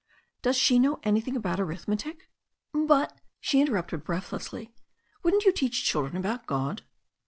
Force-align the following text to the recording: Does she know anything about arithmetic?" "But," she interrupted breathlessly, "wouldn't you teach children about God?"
Does 0.41 0.55
she 0.55 0.79
know 0.79 0.99
anything 1.03 1.35
about 1.35 1.59
arithmetic?" 1.59 2.27
"But," 2.73 3.19
she 3.39 3.61
interrupted 3.61 4.03
breathlessly, 4.03 4.73
"wouldn't 5.21 5.45
you 5.45 5.51
teach 5.51 5.83
children 5.85 6.17
about 6.17 6.47
God?" 6.47 6.81